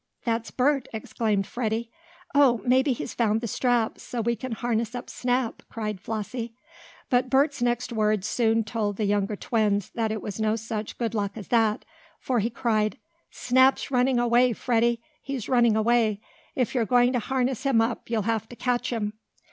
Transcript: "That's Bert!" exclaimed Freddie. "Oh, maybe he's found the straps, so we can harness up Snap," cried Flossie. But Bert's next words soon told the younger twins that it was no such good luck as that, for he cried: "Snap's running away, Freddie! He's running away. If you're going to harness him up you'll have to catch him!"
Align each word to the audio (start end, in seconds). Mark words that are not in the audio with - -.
"That's 0.25 0.49
Bert!" 0.49 0.87
exclaimed 0.93 1.45
Freddie. 1.45 1.91
"Oh, 2.33 2.59
maybe 2.65 2.91
he's 2.91 3.13
found 3.13 3.39
the 3.39 3.47
straps, 3.47 4.01
so 4.01 4.19
we 4.19 4.35
can 4.35 4.53
harness 4.53 4.95
up 4.95 5.11
Snap," 5.11 5.61
cried 5.69 6.01
Flossie. 6.01 6.55
But 7.11 7.29
Bert's 7.29 7.61
next 7.61 7.93
words 7.93 8.25
soon 8.25 8.63
told 8.63 8.97
the 8.97 9.05
younger 9.05 9.35
twins 9.35 9.91
that 9.91 10.11
it 10.11 10.19
was 10.19 10.39
no 10.39 10.55
such 10.55 10.97
good 10.97 11.13
luck 11.13 11.33
as 11.35 11.49
that, 11.49 11.85
for 12.19 12.39
he 12.39 12.49
cried: 12.49 12.97
"Snap's 13.29 13.91
running 13.91 14.17
away, 14.17 14.53
Freddie! 14.53 15.03
He's 15.21 15.47
running 15.47 15.75
away. 15.75 16.19
If 16.55 16.73
you're 16.73 16.83
going 16.85 17.13
to 17.13 17.19
harness 17.19 17.61
him 17.61 17.79
up 17.79 18.09
you'll 18.09 18.23
have 18.23 18.49
to 18.49 18.55
catch 18.55 18.89
him!" 18.91 19.13